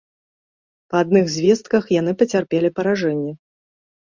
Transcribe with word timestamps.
Па 0.93 1.01
адных 1.05 1.25
звестках, 1.33 1.83
яны 1.99 2.11
пацярпелі 2.23 2.73
паражэнне. 2.81 3.37